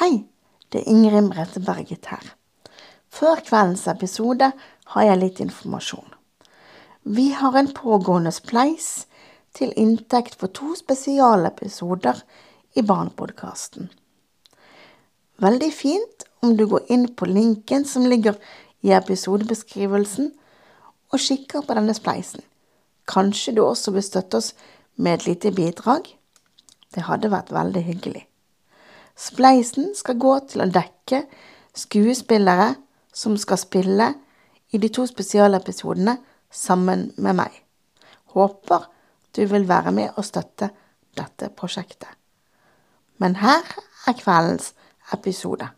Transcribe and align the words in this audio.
Hei, 0.00 0.22
det 0.72 0.80
er 0.80 0.86
Ingrid 0.88 1.26
Merete 1.26 1.60
Berget 1.60 2.06
her. 2.08 2.22
Før 3.12 3.42
kveldens 3.44 3.82
episode 3.90 4.46
har 4.94 5.04
jeg 5.04 5.18
litt 5.20 5.42
informasjon. 5.44 6.14
Vi 7.04 7.26
har 7.36 7.58
en 7.60 7.68
pågående 7.76 8.32
spleis 8.32 8.86
til 9.52 9.74
inntekt 9.76 10.38
for 10.40 10.48
to 10.56 10.70
spesialepisoder 10.78 12.22
i 12.80 12.86
Barnepodkasten. 12.88 13.90
Veldig 15.44 15.70
fint 15.82 16.24
om 16.40 16.56
du 16.56 16.64
går 16.72 16.88
inn 16.96 17.04
på 17.12 17.28
linken 17.28 17.84
som 17.84 18.08
ligger 18.08 18.40
i 18.80 18.96
episodebeskrivelsen, 18.96 20.32
og 21.12 21.26
kikker 21.28 21.68
på 21.68 21.76
denne 21.76 21.92
spleisen. 21.92 22.40
Kanskje 23.04 23.52
du 23.52 23.66
også 23.66 23.92
vil 23.92 24.08
støtte 24.08 24.40
oss 24.40 24.54
med 24.96 25.20
et 25.20 25.28
lite 25.28 25.52
bidrag? 25.52 26.08
Det 26.88 27.04
hadde 27.04 27.36
vært 27.36 27.52
veldig 27.52 27.88
hyggelig. 27.92 28.29
Spleisen 29.20 29.90
skal 29.96 30.16
gå 30.20 30.32
til 30.48 30.64
å 30.64 30.70
dekke 30.72 31.24
skuespillere 31.76 32.72
som 33.12 33.36
skal 33.38 33.60
spille 33.60 34.06
i 34.72 34.78
de 34.80 34.88
to 34.88 35.04
spesialepisodene 35.08 36.16
sammen 36.50 37.10
med 37.20 37.36
meg. 37.42 37.50
Håper 38.32 38.86
du 39.36 39.44
vil 39.50 39.68
være 39.68 39.92
med 39.92 40.16
og 40.16 40.24
støtte 40.24 40.70
dette 41.18 41.50
prosjektet. 41.52 42.08
Men 43.20 43.36
her 43.42 43.66
er 44.08 44.16
kveldens 44.16 44.72
episode. 45.12 45.68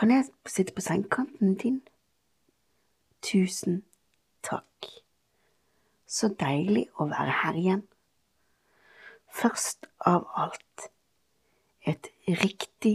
Kan 0.00 0.10
jeg 0.10 0.24
sitte 0.46 0.72
på 0.72 0.80
sengekanten 0.80 1.54
din? 1.60 1.82
Tusen 3.22 3.82
takk. 4.42 4.86
Så 6.08 6.30
deilig 6.40 6.86
å 6.96 7.04
være 7.10 7.34
her 7.42 7.58
igjen. 7.60 7.82
Først 9.28 9.90
av 10.08 10.24
alt 10.40 10.86
et 11.84 12.08
riktig 12.24 12.94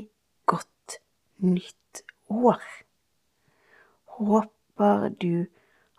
godt 0.49 0.97
nytt 1.45 2.01
år. 2.25 2.65
Håper 4.17 5.09
du 5.21 5.45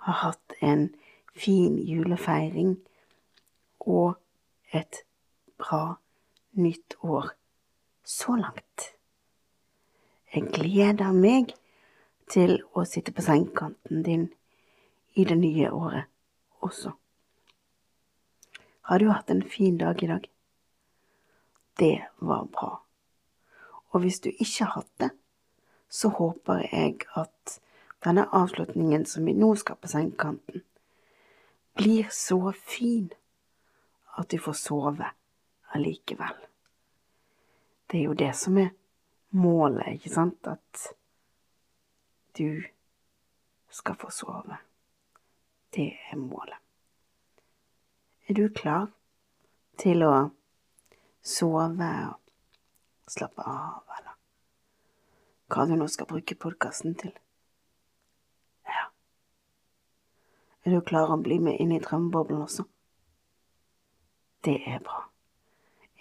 har 0.09 0.21
hatt 0.25 0.59
en 0.59 0.89
fin 1.39 1.79
julefeiring 1.79 2.81
og 3.79 4.19
et 4.75 5.05
bra 5.55 6.01
nytt 6.59 6.99
år 7.07 7.31
så 8.03 8.35
langt. 8.43 8.96
Jeg 10.35 10.51
gleder 10.53 11.13
meg 11.15 11.53
til 12.31 12.59
å 12.75 12.85
sitte 12.89 13.15
på 13.15 13.23
sengekanten 13.23 14.03
din 14.07 14.29
i 15.15 15.25
det 15.25 15.37
nye 15.39 15.71
året 15.71 16.11
også. 16.67 16.93
Har 18.91 18.99
du 18.99 19.09
hatt 19.11 19.31
en 19.31 19.43
fin 19.43 19.79
dag 19.79 20.03
i 20.03 20.11
dag? 20.11 20.27
Det 21.79 21.97
var 22.19 22.45
bra. 22.53 22.73
Og 23.91 24.03
hvis 24.03 24.21
du 24.21 24.31
ikke 24.31 24.65
har 24.65 24.75
hatt 24.81 24.93
det, 24.99 25.11
så 25.89 26.09
håper 26.09 26.67
jeg 26.67 27.07
at 27.15 27.59
denne 28.05 28.27
avslutningen 28.35 29.07
som 29.07 29.27
vi 29.27 29.35
nå 29.35 29.55
skal 29.59 29.79
på 29.81 29.91
sengekanten, 29.91 30.63
blir 31.77 32.09
så 32.11 32.53
fin 32.53 33.13
at 34.17 34.31
du 34.31 34.39
får 34.41 34.59
sove 34.59 35.11
allikevel. 35.77 36.37
Det 37.87 38.01
er 38.01 38.09
jo 38.09 38.19
det 38.19 38.33
som 38.37 38.59
er 38.59 38.73
målet, 39.37 39.97
ikke 39.97 40.13
sant? 40.13 40.49
At 40.49 40.87
du 42.39 42.63
skal 43.71 43.97
få 44.01 44.11
sove. 44.11 44.57
Det 45.75 45.93
er 46.11 46.17
målet. 46.17 46.59
Er 48.29 48.35
du 48.35 48.49
klar 48.49 48.89
til 49.79 50.03
å 50.03 50.15
sove 51.23 51.91
og 52.09 53.13
slappe 53.13 53.45
av, 53.47 53.85
eller 53.99 54.17
hva 55.53 55.67
du 55.69 55.77
nå 55.79 55.87
skal 55.93 56.09
bruke 56.11 56.35
podkasten 56.35 56.97
til? 56.99 57.13
Ja. 58.67 58.89
Er 60.65 60.75
du 60.75 60.81
klar 60.83 61.13
å 61.13 61.21
bli 61.23 61.39
med 61.39 61.61
inn 61.63 61.77
i 61.77 61.83
drømmeboblen 61.83 62.43
også? 62.49 62.67
Det 64.43 64.59
er 64.67 64.83
bra. 64.83 65.05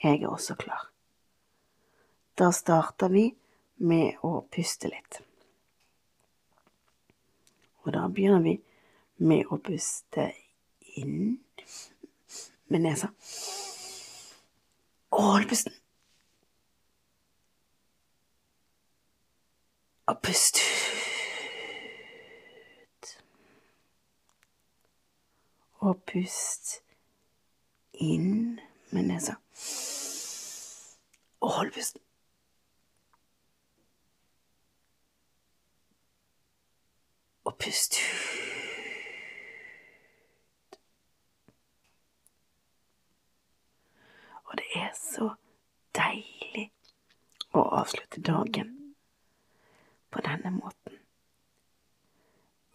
Jeg 0.01 0.23
er 0.23 0.31
også 0.31 0.57
klar. 0.57 0.94
Da 2.35 2.51
starter 2.51 3.09
vi 3.09 3.29
med 3.75 4.17
å 4.27 4.41
puste 4.51 4.89
litt. 4.91 5.21
Og 7.85 7.93
da 7.95 8.07
begynner 8.11 8.41
vi 8.43 8.57
med 9.23 9.47
å 9.47 9.57
puste 9.63 10.27
inn 10.99 11.37
med 12.67 12.83
nesa. 12.83 13.07
Og 15.15 15.23
hold 15.23 15.47
pusten. 15.47 15.73
Og 20.11 20.19
pust 20.27 20.59
ut. 22.91 23.13
Og 25.87 26.01
pust 26.11 26.81
inn 27.93 28.59
med 28.91 29.07
nesa. 29.07 29.37
Og 31.39 31.55
hold 31.61 31.71
pusten. 31.77 32.01
Og 37.45 37.54
pust 37.65 37.93
ut. 37.93 38.01
Og 44.45 44.57
det 44.57 44.67
er 44.75 44.91
så 44.93 45.31
deilig 45.97 46.67
å 47.57 47.63
avslutte 47.79 48.21
dagen 48.21 48.69
på 50.13 50.21
denne 50.27 50.51
måten. 50.59 50.99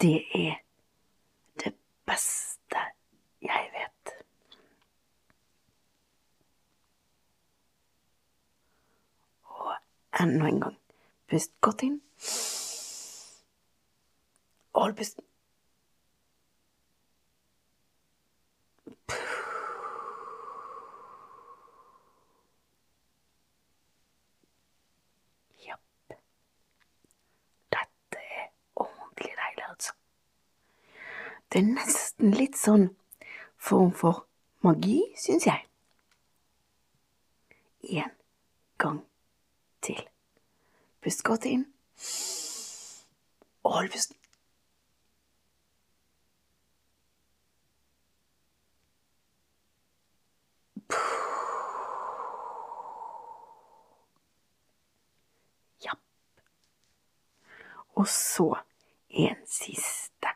Det 0.02 0.16
er 0.34 0.58
det 1.62 1.74
beste 2.08 2.82
jeg 3.46 3.70
vet. 3.76 4.14
Og 9.54 9.76
enda 10.24 10.50
en 10.50 10.64
gang, 10.66 10.80
pust 11.30 11.54
godt 11.62 11.86
inn. 11.86 12.00
Hold 14.74 14.96
pusten. 14.96 15.24
Japp. 25.66 25.80
Dette 27.72 28.18
er 28.18 28.46
ordentlig 28.76 29.32
deilig, 29.40 29.64
altså. 29.68 29.92
Det 31.52 31.58
er 31.58 31.66
nesten 31.74 32.30
litt 32.38 32.56
sånn 32.58 32.86
form 33.58 33.90
for 33.92 34.24
magi, 34.62 35.00
syns 35.18 35.48
jeg. 35.50 35.66
En 37.90 38.14
gang 38.78 39.02
til. 39.82 40.00
Pust 41.02 41.26
godt 41.26 41.50
inn. 41.50 41.66
Og 43.64 43.76
hold 43.80 43.90
pusten. 43.90 44.19
Og 58.00 58.08
så 58.08 58.58
en 59.08 59.46
siste 59.46 60.28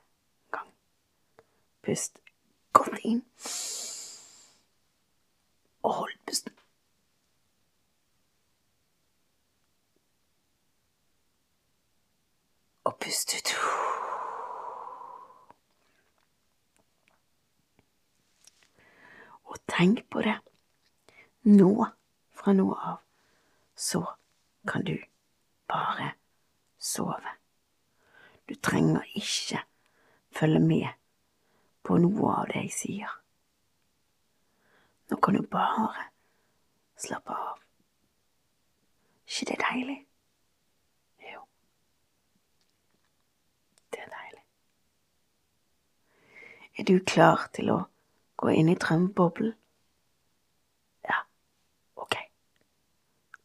gang. 0.53 0.73
Pust 1.83 2.19
godt 2.73 2.99
inn. 3.01 3.23
Og 5.83 5.95
hold 5.95 6.13
pusten. 6.27 6.53
Og 12.85 12.99
pust 13.01 13.33
ut. 13.39 13.53
Og 19.45 19.57
tenk 19.73 20.05
på 20.11 20.21
det. 20.21 20.37
Nå, 21.49 21.87
fra 22.33 22.53
nå 22.53 22.69
av, 22.75 23.01
så 23.77 24.05
kan 24.69 24.85
du 24.85 24.99
bare 25.69 26.13
sove. 26.79 27.39
Du 28.49 28.55
trenger 28.55 29.03
ikke 29.15 29.63
følge 30.35 30.61
med 30.61 30.89
på 31.85 31.97
noe 32.01 32.33
av 32.41 32.49
det 32.53 32.65
jeg 32.67 32.73
sier. 32.73 33.13
Nå 35.11 35.17
kan 35.21 35.37
du 35.37 35.43
bare 35.43 36.09
slappe 36.97 37.33
av. 37.33 37.61
ikke 39.27 39.47
det 39.51 39.59
deilig? 39.61 39.99
Jo, 41.33 41.41
det 43.93 44.01
er 44.01 44.11
deilig. 44.13 44.43
Er 46.79 46.85
du 46.85 46.99
klar 47.05 47.49
til 47.53 47.71
å 47.71 47.79
gå 48.37 48.53
inn 48.55 48.69
i 48.69 48.77
drømmeboblen? 48.79 49.55
Ja, 51.09 51.21
ok. 51.97 52.17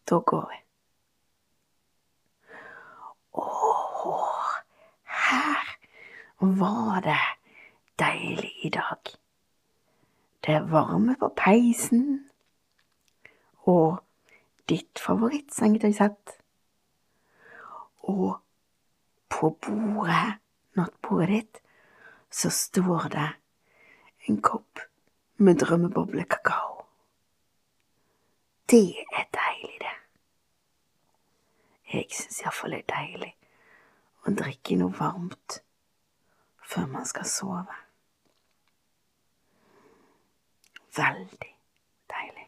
Da 0.10 0.20
går 0.20 0.48
vi. 0.52 0.60
Åh, 3.34 4.60
her 5.06 5.78
var 6.40 7.02
det 7.02 7.20
deilig 8.00 8.54
i 8.64 8.70
dag. 8.70 9.12
Det 10.46 10.54
er 10.56 10.68
varme 10.72 11.16
på 11.20 11.30
peisen, 11.36 12.30
og 13.68 14.00
ditt 14.70 15.00
favorittsengetøysett. 15.04 16.38
Og 18.08 18.40
på 19.30 19.52
bordet, 19.62 20.40
nattbordet 20.80 21.30
ditt, 21.30 21.62
så 22.32 22.50
står 22.50 23.10
det 23.14 23.30
en 24.30 24.42
kopp 24.42 24.80
med 25.38 25.60
drømmeboblekakao. 25.60 26.86
Det 28.70 28.96
er 29.18 29.26
deilig, 29.34 29.78
det. 29.80 29.96
Jeg 31.94 32.06
syns 32.14 32.42
iallfall 32.44 32.76
det 32.78 32.84
er 32.84 32.92
deilig 32.94 33.32
å 34.28 34.34
drikke 34.38 34.78
noe 34.78 34.94
varmt 34.94 35.64
før 36.70 36.86
man 36.86 37.06
skal 37.06 37.26
sove. 37.26 37.78
Veldig 40.98 41.50
deilig. 42.14 42.46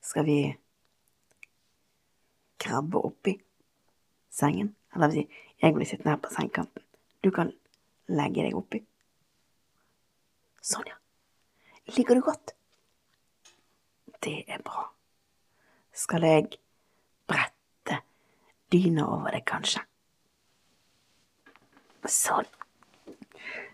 Skal 0.00 0.26
vi 0.26 0.38
krabbe 2.60 3.00
oppi 3.08 3.36
sengen? 4.30 4.74
Eller 4.94 5.12
vil 5.12 5.22
si, 5.22 5.40
jeg 5.62 5.74
blir 5.74 5.88
sittende 5.88 6.14
her 6.14 6.20
på 6.20 6.34
sengekanten. 6.34 6.84
Du 7.24 7.30
kan 7.30 7.52
legge 8.08 8.44
deg 8.44 8.56
oppi. 8.56 8.82
Sånn, 10.60 10.86
ja. 10.88 10.96
Ligger 11.96 12.18
du 12.18 12.24
godt? 12.26 12.52
Det 14.24 14.40
er 14.50 14.62
bra. 14.66 14.88
Skal 15.96 16.24
jeg 16.26 16.56
dyna 18.72 19.06
over 19.06 19.34
deg, 19.34 19.44
kanskje? 19.48 19.82
Sånn. 22.06 22.48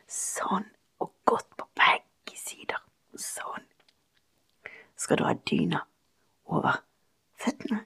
Sånn. 0.08 0.68
Og 1.02 1.12
godt 1.28 1.48
på 1.58 1.66
begge 1.78 2.36
sider. 2.38 2.80
Sånn. 3.18 3.64
Skal 4.96 5.18
du 5.18 5.24
ha 5.26 5.32
dyna 5.50 5.82
over 6.46 6.78
føttene? 7.42 7.80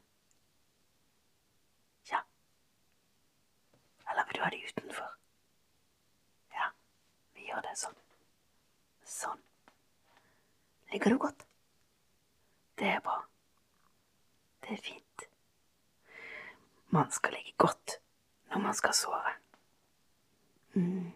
Ja. 2.10 2.20
Eller 4.10 4.28
vil 4.28 4.38
du 4.38 4.44
ha 4.44 4.50
de 4.52 4.60
utenfor? 4.66 5.08
Ja, 6.58 6.70
vi 7.34 7.48
gjør 7.48 7.64
det 7.66 7.74
sånn. 7.80 7.96
Sånn. 9.16 9.42
Ligger 10.92 11.16
du 11.16 11.22
godt? 11.24 11.46
Det 12.76 12.92
er 12.98 13.02
bra. 13.02 13.18
Det 14.62 14.76
er 14.76 14.86
fint. 14.90 15.05
Man 16.88 17.10
skal 17.10 17.32
ligge 17.32 17.52
godt 17.58 18.00
når 18.50 18.58
man 18.58 18.74
skal 18.74 18.94
sove. 18.94 19.32
Mm. 20.74 21.12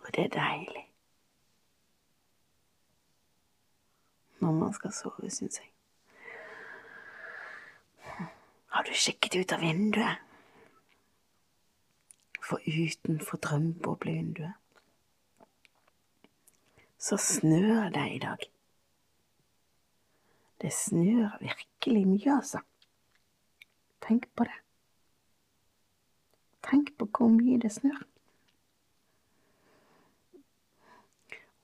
Og 0.00 0.14
det 0.14 0.24
er 0.24 0.28
deilig 0.28 0.90
når 4.40 4.52
man 4.52 4.72
skal 4.72 4.92
sove, 4.92 5.30
syns 5.30 5.60
jeg. 5.60 5.70
Har 8.68 8.82
du 8.82 8.90
kikket 8.92 9.40
ut 9.40 9.52
av 9.56 9.62
vinduet? 9.62 10.20
For 12.44 12.60
utenfor 12.68 13.40
drømmeboblevinduet 13.40 14.52
så 17.04 17.16
snør 17.16 17.88
det 17.94 18.04
i 18.14 18.18
dag. 18.18 18.53
Det 20.64 20.72
snør 20.72 21.34
virkelig 21.40 22.06
mye, 22.08 22.36
altså. 22.38 22.62
Tenk 24.00 24.30
på 24.36 24.46
det. 24.48 24.56
Tenk 26.64 26.94
på 26.96 27.04
hvor 27.04 27.28
mye 27.28 27.58
det 27.60 27.68
snør. 27.72 28.00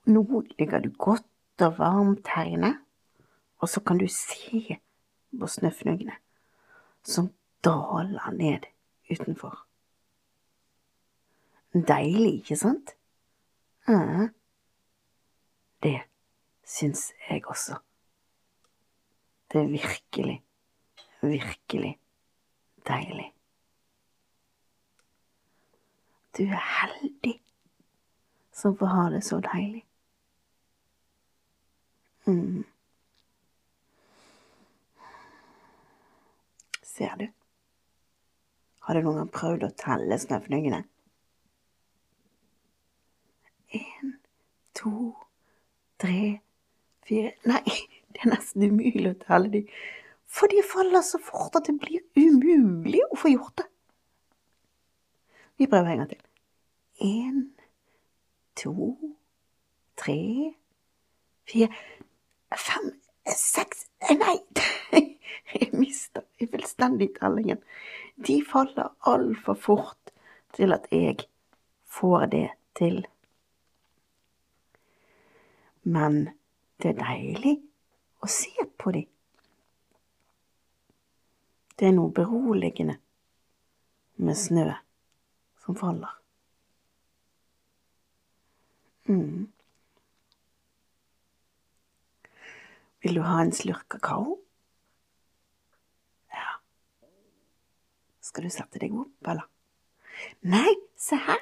Nå 0.05 0.43
ligger 0.59 0.85
du 0.85 0.91
godt 0.93 1.65
og 1.65 1.77
varmt 1.81 2.29
her 2.35 2.53
inne, 2.53 2.71
og 3.57 3.69
så 3.69 3.81
kan 3.81 3.97
du 3.97 4.05
se 4.07 4.77
på 5.33 5.49
snøfnuggene 5.49 6.21
som 7.01 7.33
daler 7.65 8.31
ned 8.37 8.69
utenfor. 9.09 9.65
Deilig, 11.73 12.33
ikke 12.43 12.55
sant? 12.67 12.97
Ja. 13.87 14.27
Det 15.83 16.01
syns 16.65 17.13
jeg 17.29 17.47
også. 17.49 17.81
Det 19.51 19.61
er 19.61 19.67
virkelig, 19.67 20.43
virkelig 21.21 21.99
deilig. 22.87 23.33
Du 26.37 26.43
er 26.43 26.63
heldig 26.79 27.41
som 28.53 28.77
får 28.77 28.85
ha 28.85 29.09
det 29.09 29.23
så 29.23 29.39
deilig. 29.39 29.85
Mm. 32.25 32.63
Ser 36.83 37.15
du? 37.15 37.27
Har 38.79 38.93
du 38.93 39.01
noen 39.01 39.17
gang 39.17 39.31
prøvd 39.33 39.65
å 39.67 39.73
telle 39.77 40.17
snøfnuggene? 40.19 40.83
En, 43.75 44.15
to, 44.75 44.93
tre, 45.99 46.39
fire 47.07 47.35
Nei, 47.47 47.63
det 48.15 48.25
er 48.25 48.33
nesten 48.35 48.67
umulig 48.69 49.13
å 49.13 49.19
telle 49.25 49.51
de, 49.53 49.63
for 50.31 50.51
de 50.51 50.63
faller 50.63 51.03
så 51.05 51.19
fort 51.21 51.57
at 51.59 51.67
det 51.67 51.77
blir 51.81 52.03
umulig 52.15 53.01
å 53.09 53.19
få 53.19 53.33
gjort 53.33 53.57
det. 53.61 53.67
Vi 55.59 55.67
prøver 55.69 55.91
en 55.91 56.01
gang 56.01 56.09
til. 56.09 56.21
En, 57.01 57.41
to, 58.57 58.95
tre, 59.99 60.17
fire, 61.49 61.69
fem, 62.57 62.91
seks 63.37 63.87
Nei, 64.01 64.39
jeg 65.53 65.67
mister 65.77 66.23
fullstendig 66.49 67.11
tellingen. 67.19 67.61
De 68.27 68.41
faller 68.45 68.89
altfor 69.07 69.53
fort 69.53 70.13
til 70.57 70.73
at 70.73 70.87
jeg 70.91 71.27
får 71.85 72.25
det 72.31 72.47
til. 72.77 73.03
Men 75.83 76.29
det 76.81 76.95
er 76.95 77.03
deilig 77.03 77.57
å 78.21 78.29
se 78.29 78.65
på 78.77 78.93
dem. 78.95 79.07
Det 81.77 81.87
er 81.89 81.95
noe 81.95 82.13
beroligende 82.13 82.99
med 84.21 84.37
snø 84.37 84.67
som 85.63 85.77
faller. 85.77 86.13
Mm. 89.09 89.47
Vil 93.01 93.17
du 93.17 93.23
ha 93.25 93.39
en 93.41 93.53
slurk 93.55 93.87
kakao? 93.89 94.35
Ja. 96.29 96.59
Skal 98.21 98.45
du 98.45 98.53
sette 98.53 98.81
deg 98.83 98.93
opp, 98.93 99.15
eller? 99.25 99.49
Nei, 100.45 100.69
se 101.01 101.17
her. 101.17 101.41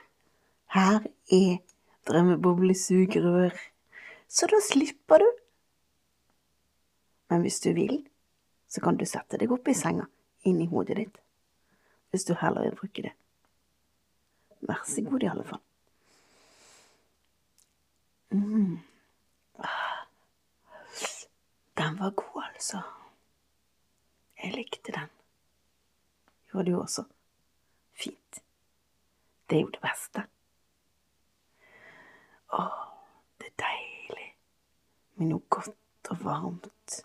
Her 0.72 1.04
er 1.36 1.60
drømmeboblesugerør 2.08 3.58
så 4.30 4.48
da 4.48 4.60
slipper 4.62 5.24
du. 5.24 5.30
Men 7.30 7.42
hvis 7.46 7.60
du 7.60 7.74
vil, 7.74 8.02
så 8.68 8.82
kan 8.82 8.98
du 8.98 9.06
sette 9.06 9.38
deg 9.38 9.52
opp 9.52 9.68
i 9.70 9.78
senga, 9.78 10.06
inn 10.50 10.62
i 10.62 10.70
hodet 10.70 10.98
ditt, 10.98 11.18
hvis 12.10 12.26
du 12.26 12.36
heller 12.38 12.66
vil 12.66 12.78
bruke 12.78 13.06
det. 13.06 13.14
Vær 14.66 14.84
så 14.86 15.02
god, 15.06 15.24
i 15.24 15.30
alle 15.30 15.46
fall. 15.48 15.62
Mm. 18.32 18.80
Den 21.78 22.00
var 22.00 22.12
god, 22.12 22.44
altså. 22.54 22.82
Jeg 24.44 24.54
likte 24.54 24.92
den. 24.92 25.10
Gjorde 26.52 26.72
du 26.72 26.80
også? 26.82 27.04
Fint. 27.94 28.42
Det 29.50 29.58
er 29.58 29.62
jo 29.62 29.72
det 29.74 29.82
beste. 29.82 30.26
Å, 32.54 32.66
det 33.42 33.50
er 33.52 33.58
deilig 33.64 34.28
med 35.20 35.32
noe 35.34 35.46
godt 35.50 36.12
og 36.14 36.24
varmt 36.26 37.00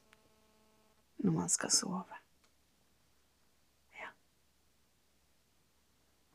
når 1.24 1.32
man 1.32 1.48
skal 1.48 1.70
sove. 1.70 2.16
Ja. 3.96 4.08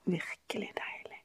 Virkelig 0.05 0.71
deilig. 0.77 1.19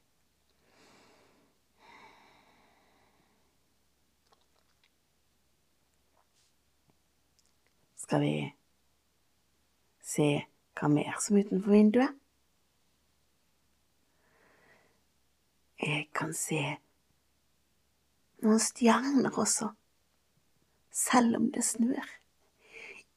Skal 7.95 8.21
vi 8.21 8.35
se 10.05 10.27
hva 10.77 10.89
mer 10.93 11.17
som 11.25 11.39
er 11.39 11.47
utenfor 11.47 11.73
vinduet? 11.73 12.19
Jeg 15.81 16.05
kan 16.13 16.35
se 16.37 16.61
noen 18.45 18.61
stjerner 18.61 19.33
også, 19.41 19.71
selv 20.93 21.41
om 21.41 21.49
det 21.57 21.65
snør. 21.65 22.13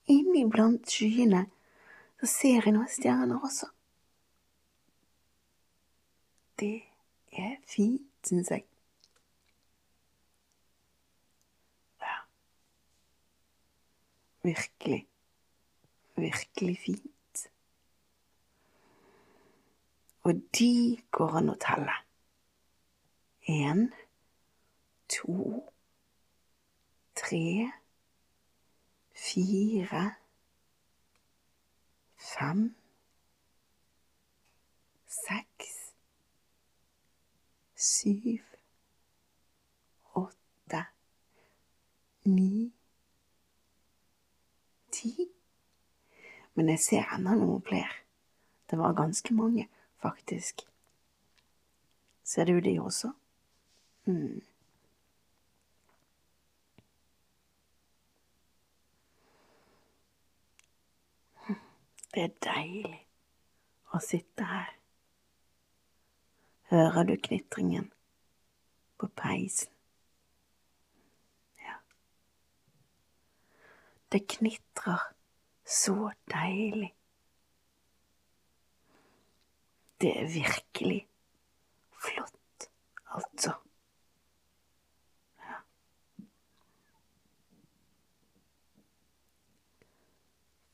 Inni 0.09 0.45
blant 0.49 0.89
skyene 0.89 1.45
så 2.19 2.27
ser 2.31 2.65
jeg 2.67 2.75
noen 2.75 2.89
stjerner 2.91 3.45
også. 3.45 3.69
Det 6.59 6.81
er 7.39 7.55
fint, 7.71 8.09
syns 8.27 8.51
jeg. 8.51 8.65
Ja. 12.03 12.17
Virkelig, 14.43 15.05
virkelig 16.17 16.77
fint. 16.83 17.45
Og 20.27 20.43
de 20.59 20.73
går 21.15 21.39
an 21.43 21.53
å 21.53 21.59
telle. 21.63 21.95
Én, 23.49 23.87
to, 25.09 25.63
tre, 27.17 27.71
fire, 29.29 30.15
fem, 32.17 32.75
seks, 35.07 35.95
syv, 37.77 38.43
åtte, 40.15 40.85
ni, 42.25 42.73
ti. 44.93 45.29
Men 46.55 46.73
jeg 46.73 46.81
ser 46.83 47.15
ennå 47.15 47.37
noen 47.39 47.63
flere. 47.63 47.93
Det 48.71 48.79
var 48.81 48.97
ganske 48.97 49.35
mange, 49.35 49.69
faktisk. 50.03 50.65
Ser 52.25 52.45
du 52.45 52.61
de 52.61 52.81
også? 52.81 53.13
Mm. 54.05 54.41
Det 62.19 62.25
er 62.25 62.39
deilig 62.43 62.97
å 63.95 63.99
sitte 64.03 64.43
her. 64.43 64.71
Hører 66.67 67.05
du 67.07 67.13
knitringen 67.29 67.85
på 68.99 69.07
peisen? 69.21 69.71
Ja. 71.63 71.77
Det 74.11 74.25
knitrer 74.35 75.05
så 75.63 76.11
deilig. 76.35 76.91
Det 80.03 80.11
er 80.25 80.27
virkelig 80.35 80.99
flott, 82.03 82.69
altså. 83.15 83.55
Ja. 85.47 85.63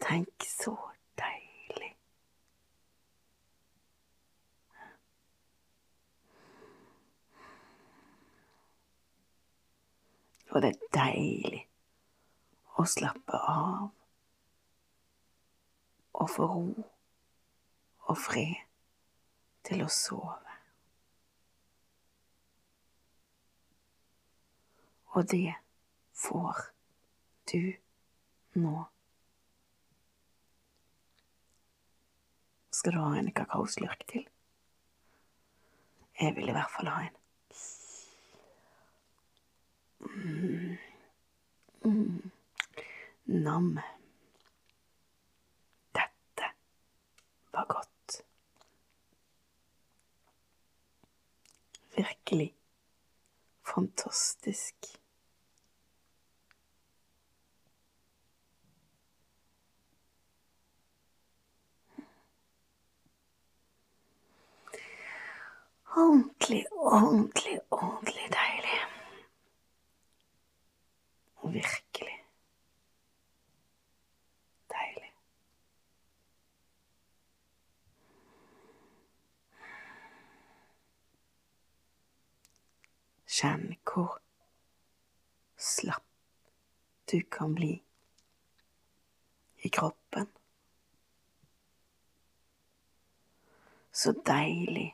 Tenk 0.09 0.49
så 0.49 0.77
deilig. 0.81 0.95
Og 10.55 10.63
det 10.63 10.71
er 10.71 10.91
deilig 10.95 11.65
å 12.79 12.85
slappe 12.87 13.39
av 13.51 13.89
og 16.15 16.31
få 16.31 16.47
ro 16.47 16.85
og 18.05 18.19
fred 18.23 18.61
til 19.67 19.83
å 19.83 19.91
sove. 19.91 20.55
Og 25.15 25.27
det 25.31 25.57
får 26.19 26.63
du 27.51 27.75
nå. 28.63 28.77
Skal 32.75 32.95
du 32.95 33.03
ha 33.03 33.11
en 33.19 33.35
kakaoslurk 33.35 34.07
til? 34.11 34.27
Jeg 36.21 36.39
vil 36.39 36.51
i 36.51 36.55
hvert 36.55 36.71
fall 36.71 36.91
ha 36.95 37.03
en. 37.09 37.24
Mm. 41.85 42.31
Nam. 43.25 43.81
Dette 45.93 46.45
var 47.53 47.65
godt. 47.69 48.23
Virkelig 51.97 52.55
fantastisk. 53.63 54.75
Ordentlig, 65.97 66.67
ordentlig, 66.73 67.61
ordentlig 67.71 68.29
deilig. 68.31 68.94
Virkelig 71.45 72.17
deilig. 74.73 75.13
Kjenn 83.27 83.77
hvor 83.85 84.19
slapp 85.57 86.05
du 87.11 87.21
kan 87.31 87.55
bli 87.55 87.83
i 89.65 89.69
kroppen. 89.69 90.27
Så 93.93 94.13
deilig 94.27 94.91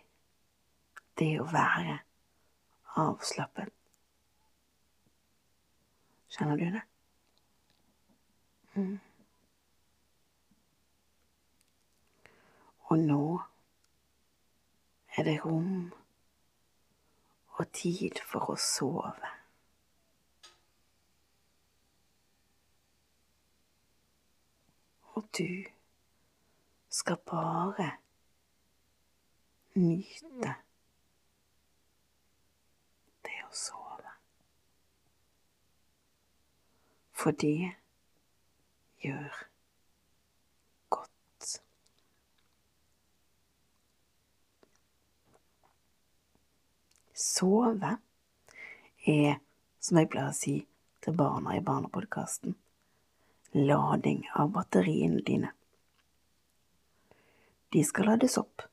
det 1.19 1.35
å 1.40 1.47
være 1.50 2.00
avslappet. 3.00 3.80
Kjenner 6.31 6.57
du 6.57 6.65
det? 6.65 6.83
Mm. 8.75 9.01
Og 12.91 12.99
nå 12.99 13.41
er 15.17 15.23
det 15.23 15.45
rom 15.45 15.93
og 17.59 17.67
tid 17.73 18.23
for 18.31 18.55
å 18.55 18.57
sove. 18.57 19.35
Og 25.13 25.29
du 25.39 25.65
skal 26.89 27.21
bare 27.27 27.91
nyte 29.75 30.57
det 33.27 33.39
å 33.45 33.53
sove. 33.53 33.89
For 37.21 37.37
det 37.37 37.75
gjør 39.05 39.35
godt. 40.89 41.49
Sove 47.12 47.91
er, 49.05 49.35
som 49.85 50.00
jeg 50.00 50.09
pleier 50.09 50.31
å 50.31 50.37
si 50.39 50.55
til 51.05 51.17
barna 51.19 51.59
i 51.59 51.61
Barnepodkasten, 51.65 52.55
lading 53.53 54.23
av 54.33 54.55
batteriene 54.55 55.21
dine. 55.27 55.50
De 57.77 57.83
skal 57.85 58.09
lades 58.15 58.39
opp, 58.41 58.65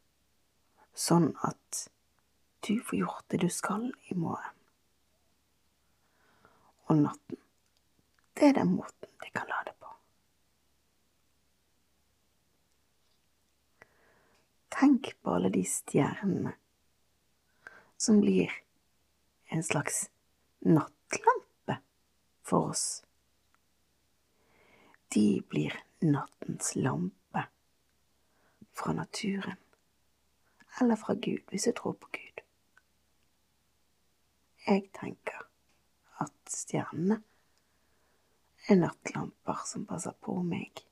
sånn 0.95 1.33
at 1.49 1.81
du 2.63 2.77
får 2.79 2.99
gjort 3.01 3.27
det 3.27 3.41
du 3.43 3.49
skal 3.51 3.89
i 4.07 4.15
morgen. 4.15 4.55
Og 6.87 7.03
natten, 7.03 7.41
det 8.39 8.49
er 8.49 8.59
den 8.59 8.75
måten 8.75 9.09
de 9.23 9.31
kan 9.33 9.49
lade 9.49 9.73
på. 9.79 9.89
Tenk 14.77 15.11
på 15.21 15.35
alle 15.35 15.49
de 15.53 15.65
stjernene 15.65 16.53
som 17.97 18.21
blir 18.21 18.53
en 19.49 19.63
slags 19.63 20.05
nattlampe 20.59 21.79
for 22.45 22.71
oss 22.75 22.87
de 25.07 25.43
blir 25.49 25.83
nattens 25.99 26.75
lampe 26.75 27.45
fra 28.73 28.93
naturen, 28.93 29.55
eller 30.81 30.95
fra 30.95 31.13
Gud, 31.13 31.41
hvis 31.49 31.65
jeg 31.67 31.75
tror 31.75 31.93
på 31.93 32.09
Gud. 32.11 32.41
Jeg 34.67 34.89
tenker 34.93 35.47
at 36.21 36.51
stjernene 36.51 37.21
er 38.67 38.75
nattlamper 38.75 39.63
som 39.65 39.85
passer 39.87 40.15
på 40.21 40.35
meg. 40.43 40.83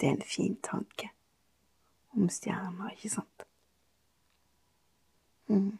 Det 0.00 0.08
er 0.08 0.16
en 0.16 0.26
fin 0.26 0.56
tanke 0.66 1.12
om 2.16 2.28
stjerner, 2.28 2.90
ikke 2.96 3.10
sant? 3.12 3.44
Mm. 5.46 5.78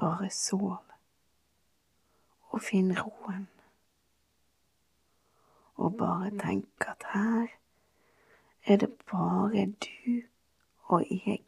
Bare 0.00 0.30
sov 0.30 0.78
og 2.50 2.62
finn 2.62 2.94
roen. 2.94 3.48
Og 5.80 5.96
bare 5.98 6.30
tenk 6.38 6.86
at 6.86 7.10
her 7.10 7.59
er 8.70 8.76
det 8.76 8.90
bare 9.10 9.66
du 9.66 10.22
og 10.82 11.06
jeg 11.10 11.44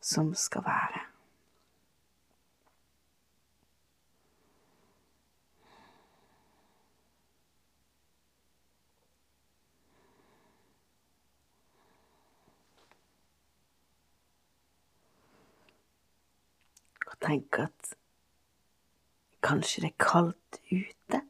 som 0.00 0.34
skal 0.34 0.62
være. 0.64 1.00
Og 17.06 17.20
tenk 17.20 17.58
at 17.58 17.94
kanskje 19.42 19.82
det 19.82 19.92
er 19.92 20.04
kaldt 20.04 20.58
ute, 20.72 21.22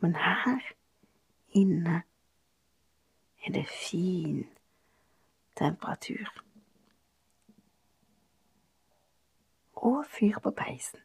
men 0.00 0.16
her 0.16 0.72
inne 1.52 2.02
er 3.46 3.52
det 3.52 3.66
fin 3.68 4.46
temperatur. 5.56 6.44
Og 9.72 10.04
fyr 10.06 10.38
på 10.38 10.50
peisen. 10.50 11.00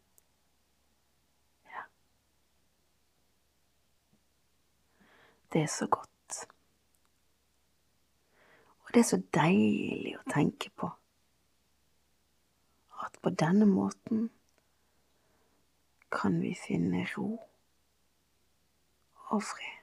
Ja. 1.65 1.81
Det 5.53 5.61
er 5.61 5.67
så 5.67 5.87
godt. 5.87 6.07
Og 8.79 8.93
det 8.93 8.99
er 8.99 9.03
så 9.03 9.21
deilig 9.33 10.13
å 10.19 10.29
tenke 10.31 10.69
på 10.79 10.91
at 13.03 13.17
på 13.21 13.29
denne 13.29 13.65
måten 13.65 14.29
kan 16.11 16.39
vi 16.41 16.53
finne 16.55 17.03
ro 17.17 17.33
og 19.27 19.43
fred. 19.43 19.76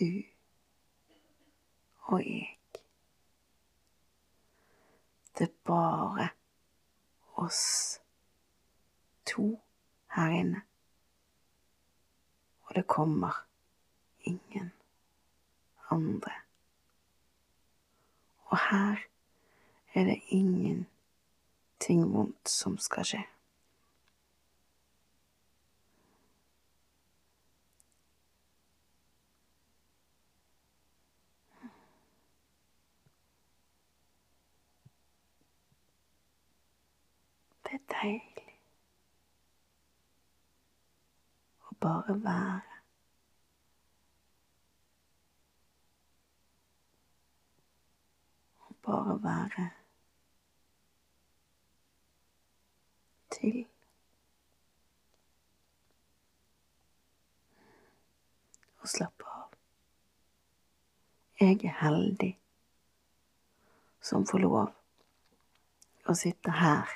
Du 0.00 0.22
og 2.04 2.26
jeg. 2.26 2.58
Det 5.38 5.48
er 5.48 5.52
bare 5.64 6.28
oss 7.34 8.00
to 9.26 9.60
her 10.16 10.28
inne. 10.28 10.62
Og 12.62 12.74
det 12.74 12.86
kommer 12.86 13.46
ingen 14.20 14.72
andre. 15.90 16.32
Og 18.44 18.58
her 18.70 18.96
er 19.94 20.04
det 20.04 20.20
ingenting 20.28 22.12
vondt 22.14 22.48
som 22.48 22.78
skal 22.78 23.04
skje. 23.04 23.24
Deilig 37.92 38.44
å 41.68 41.76
bare 41.84 42.16
være. 42.24 42.78
Å 48.68 48.76
bare 48.86 49.16
være 49.24 49.66
til. 53.34 53.64
Og 58.80 58.88
slappe 58.88 59.28
av. 59.28 59.54
Jeg 61.40 61.60
er 61.64 61.78
heldig 61.80 62.34
som 64.04 64.26
får 64.28 64.44
lov 64.44 64.60
å 66.04 66.14
sitte 66.16 66.52
her 66.60 66.92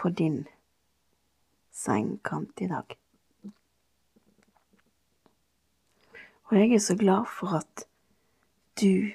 på 0.00 0.08
din 0.08 0.46
sengekant 1.70 2.60
i 2.60 2.66
dag. 2.66 2.96
Og 6.44 6.56
jeg 6.56 6.72
er 6.72 6.78
så 6.78 6.96
glad 6.96 7.26
for 7.28 7.58
at 7.58 7.84
du 8.80 9.12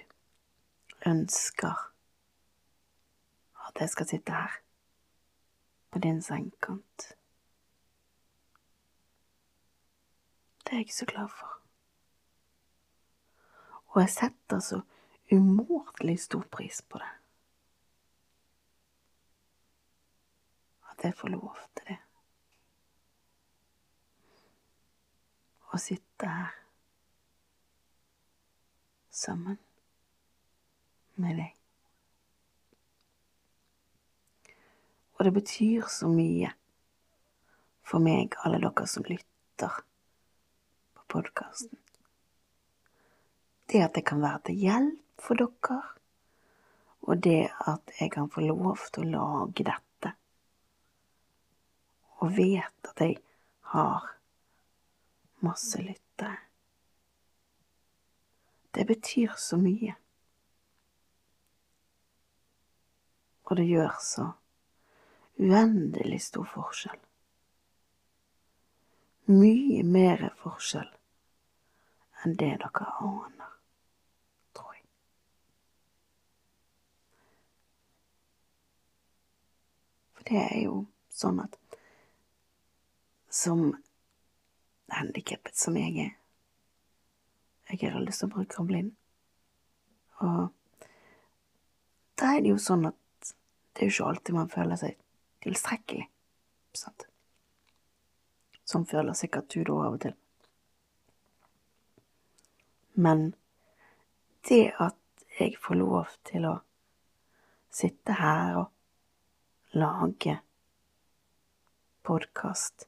ønsker 1.05 1.73
at 3.67 3.81
jeg 3.81 3.89
skal 3.89 4.07
sitte 4.07 4.31
her 4.31 4.61
på 5.91 5.99
din 5.99 6.21
sengekant. 6.21 7.09
Det 10.63 10.73
er 10.73 10.77
jeg 10.77 10.93
så 10.93 11.05
glad 11.05 11.29
for. 11.29 11.59
Og 13.87 14.01
jeg 14.01 14.09
setter 14.09 14.59
så 14.59 14.81
umåtelig 15.31 16.19
stor 16.19 16.45
pris 16.51 16.81
på 16.81 16.97
det. 16.97 17.24
At 20.95 21.09
jeg 21.09 21.17
får 21.19 21.33
lov 21.35 21.59
til 21.75 21.91
det. 21.91 21.99
Å 25.75 25.79
sitte 25.81 26.31
her 26.31 26.55
sammen 29.15 29.59
med 31.19 31.39
deg. 31.39 31.53
Og 35.15 35.23
det 35.27 35.33
betyr 35.35 35.87
så 35.91 36.09
mye 36.11 36.51
for 37.85 38.03
meg, 38.03 38.35
alle 38.43 38.59
dere 38.59 38.87
som 38.89 39.05
lytter 39.07 39.81
på 40.95 41.05
podkasten. 41.15 41.79
Det 43.71 43.81
at 43.81 43.95
jeg 43.97 44.05
kan 44.07 44.23
være 44.23 44.41
til 44.49 44.63
hjelp 44.65 45.23
for 45.23 45.39
dere, 45.39 45.79
og 47.05 47.23
det 47.23 47.47
at 47.69 47.95
jeg 47.99 48.11
kan 48.11 48.27
få 48.29 48.43
lov 48.43 48.83
til 48.91 49.07
å 49.07 49.11
lage 49.15 49.63
dette, 49.63 49.84
og 52.23 52.37
vet 52.37 52.89
at 52.91 53.01
jeg 53.01 53.17
har 53.75 54.07
masse 55.45 55.81
lyttere. 55.81 56.37
Det 58.75 58.87
betyr 58.87 59.35
så 59.37 59.57
mye. 59.57 59.95
Og 63.45 63.57
det 63.57 63.67
gjør 63.69 63.93
så 64.01 64.29
uendelig 65.37 66.21
stor 66.21 66.47
forskjell. 66.49 66.99
Mye 69.31 69.83
mer 69.83 70.27
forskjell 70.41 70.91
enn 72.23 72.35
det 72.39 72.51
dere 72.61 72.89
aner, 73.05 73.53
tror 74.57 74.73
jeg. 74.73 74.85
For 80.17 80.29
det 80.29 80.41
er 80.41 80.59
jo 80.63 80.79
sånn 81.13 81.41
at 81.43 81.57
som 83.35 83.73
handikappet 84.95 85.57
som 85.59 85.75
jeg 85.77 85.97
er 86.05 86.13
Jeg 87.73 87.91
har 87.91 87.99
lyst 87.99 88.21
til 88.21 88.29
å 88.29 88.35
bruke 88.35 88.63
blind. 88.63 88.91
Og 90.21 90.53
da 92.15 92.29
er 92.35 92.43
det 92.45 92.53
jo 92.53 92.59
sånn 92.61 92.85
at 92.91 93.31
det 93.73 93.81
er 93.81 93.89
jo 93.89 93.95
ikke 93.95 94.09
alltid 94.11 94.37
man 94.37 94.51
føler 94.53 94.79
seg 94.79 94.99
tilstrekkelig. 95.43 96.05
Sant? 96.77 97.07
Sånn 98.63 98.85
føler 98.87 99.17
sikkert 99.17 99.49
du 99.51 99.65
da 99.65 99.79
av 99.87 99.97
og 99.97 100.01
til. 100.05 100.15
Men 102.95 103.27
det 104.47 104.63
at 104.79 105.27
jeg 105.39 105.57
får 105.59 105.81
lov 105.81 106.15
til 106.29 106.47
å 106.47 106.55
sitte 107.75 108.15
her 108.21 108.61
og 108.61 109.75
lage 109.75 110.39
podkast 112.07 112.87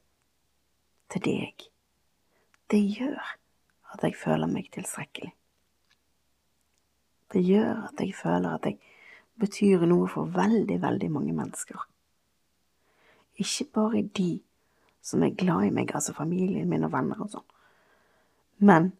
til 1.12 1.24
deg, 1.24 1.66
det 2.70 2.80
gjør 2.98 3.34
at 3.94 4.04
jeg 4.04 4.16
føler 4.20 4.50
meg 4.50 4.68
tilstrekkelig. 4.74 5.32
Det 7.32 7.42
gjør 7.44 7.88
at 7.88 8.00
jeg 8.00 8.14
føler 8.16 8.54
at 8.54 8.66
jeg 8.68 8.78
betyr 9.40 9.84
noe 9.88 10.08
for 10.08 10.28
veldig, 10.32 10.78
veldig 10.82 11.10
mange 11.12 11.34
mennesker. 11.36 11.80
Ikke 13.38 13.68
bare 13.74 14.02
de 14.02 14.40
som 15.02 15.22
er 15.22 15.36
glad 15.38 15.68
i 15.68 15.72
meg, 15.72 15.94
altså 15.94 16.12
familien 16.12 16.68
min 16.68 16.84
og 16.84 16.92
venner 16.92 17.20
og 17.22 17.30
sånn, 17.32 17.46
men 18.58 18.92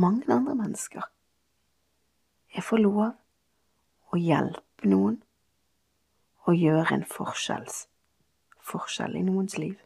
mange 0.00 0.24
andre 0.30 0.54
mennesker. 0.54 1.02
Jeg 2.54 2.64
får 2.64 2.82
lov 2.82 3.00
å 4.10 4.18
hjelpe 4.18 4.88
noen 4.88 5.20
og 6.46 6.56
gjøre 6.56 6.96
en 6.96 7.04
forskjell 7.06 7.66
i 9.18 9.26
noens 9.26 9.58
liv. 9.58 9.76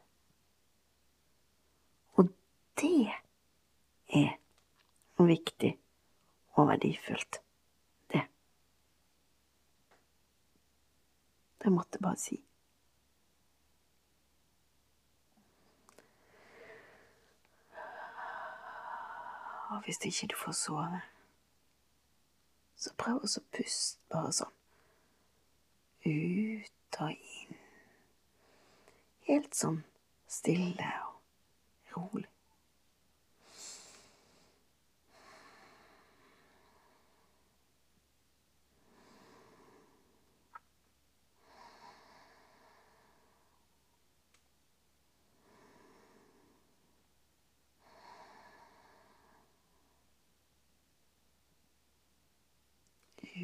Det 2.80 3.12
er 4.08 4.36
viktig 5.18 5.78
og 6.52 6.68
verdifullt. 6.68 7.40
Det. 8.12 8.22
Det 11.62 11.72
måtte 11.72 11.98
jeg 11.98 12.02
bare 12.02 12.16
si. 12.16 12.44
Og 19.70 19.80
hvis 19.84 20.04
ikke 20.04 20.26
du 20.26 20.36
får 20.44 20.52
sove, 20.52 21.00
så 22.76 22.92
prøv 22.98 23.24
å 23.24 23.42
puste 23.56 23.98
bare 24.12 24.32
sånn. 24.36 24.52
Ut 26.04 27.00
og 27.00 27.10
inn. 27.10 27.58
Helt 29.24 29.56
sånn 29.56 29.80
stille 30.28 30.92
og 31.08 31.96
rolig. 31.96 32.33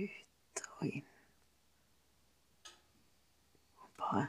Ut 0.03 0.63
og 0.81 0.87
inn. 0.87 1.09
Og 3.81 3.91
bare 4.01 4.27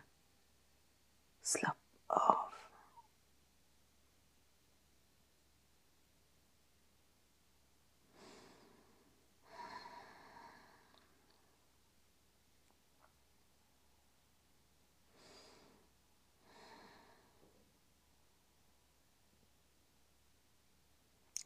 slapp 1.53 1.77
av. 2.21 2.47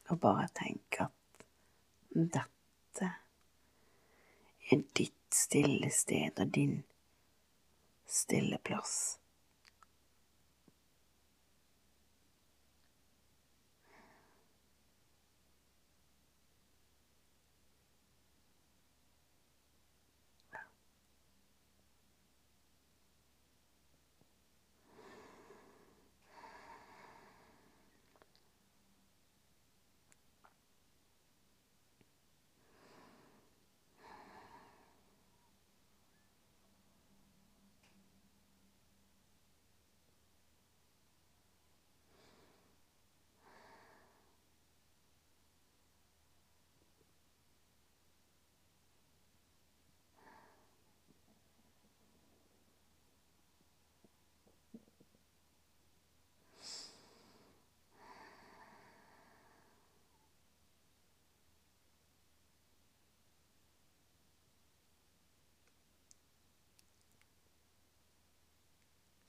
Og 0.06 0.20
bare 0.22 0.46
tenk 0.54 1.00
at 1.02 1.46
dette 2.14 3.08
er 4.72 4.82
ditt 4.98 5.36
stille 5.36 5.92
sted 5.92 6.40
og 6.40 6.56
din 6.56 6.84
stille 8.08 8.58
plass. 8.58 9.20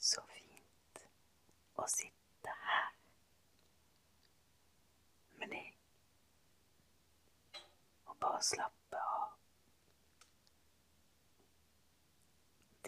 Så 0.07 0.21
fint 0.29 1.01
å 1.87 1.91
sitte 1.91 2.53
her 2.67 2.87
med 5.39 5.53
deg 5.55 5.67
og 8.11 8.17
bare 8.23 8.41
slappe 8.43 8.99
av. 8.99 9.27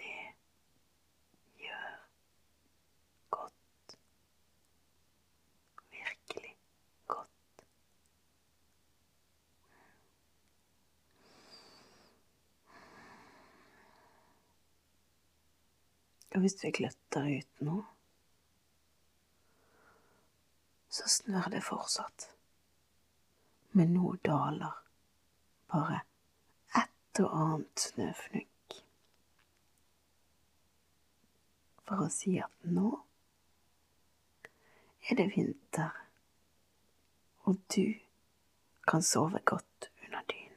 Det 0.01 0.17
gjør 1.63 1.93
godt. 3.37 3.95
Virkelig 5.95 6.55
godt. 7.15 7.63
Og 16.35 16.43
hvis 16.43 16.59
vi 16.65 16.75
gløtter 16.81 17.31
ut 17.39 17.65
nå, 17.69 17.79
så 20.99 21.09
snør 21.09 21.49
det 21.55 21.63
fortsatt. 21.65 22.29
Men 23.79 23.95
nå 23.95 24.17
daler 24.27 24.79
bare 25.71 26.01
et 26.83 27.21
og 27.23 27.35
annet 27.43 27.85
snøfnugg. 27.89 28.79
For 31.89 32.05
å 32.05 32.11
si 32.13 32.35
at 32.43 32.69
nå 32.69 32.91
er 35.09 35.17
det 35.17 35.31
vinter, 35.37 35.95
og 37.49 37.63
du 37.73 37.95
kan 38.89 39.03
sove 39.03 39.41
godt 39.45 39.91
under 40.05 40.21
dyna. 40.29 40.49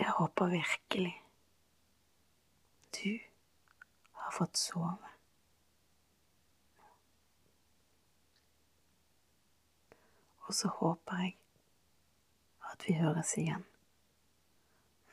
Jeg 0.00 0.09
håper 0.20 0.46
virkelig 0.46 1.22
du 3.04 3.18
har 4.12 4.30
fått 4.30 4.56
sove. 4.56 5.08
Og 10.40 10.54
så 10.54 10.68
håper 10.68 11.22
jeg 11.22 11.36
at 12.72 12.84
vi 12.88 12.98
høres 13.00 13.32
igjen 13.38 13.64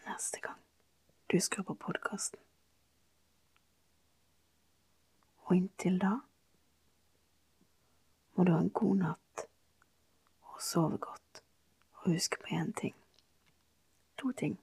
neste 0.09 0.43
gang 0.43 0.59
du 1.31 1.39
skrur 1.39 1.69
på 1.71 1.79
podkasten. 1.87 2.43
Og 5.47 5.55
inntil 5.55 6.03
da 6.03 6.13
må 8.35 8.43
du 8.43 8.51
ha 8.57 8.59
en 8.59 8.71
god 8.83 9.03
natt 9.07 9.47
og 10.51 10.61
sove 10.61 10.99
godt. 10.99 11.43
Og 11.93 12.11
husk 12.11 12.41
på 12.43 12.55
én 12.59 12.75
ting. 12.75 12.95
To 14.17 14.31
ting. 14.31 14.59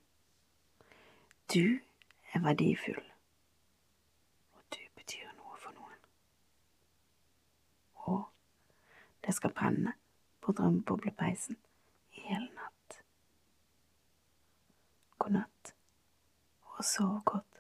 Du 1.53 1.81
er 2.33 2.41
verdifull, 2.41 3.13
og 4.53 4.63
du 4.75 4.81
betyr 4.97 5.29
noe 5.37 5.59
for 5.61 5.77
noen. 5.77 6.01
Og 8.09 8.23
det 9.27 9.35
skal 9.37 9.53
brenne 9.53 9.93
på 10.41 10.53
drømmeboblepeisen 10.57 11.59
i 12.17 12.25
hele 12.31 12.49
natt. 12.57 12.99
God 15.19 15.37
natt, 15.37 15.75
og 16.75 16.85
sov 16.85 17.21
godt. 17.29 17.54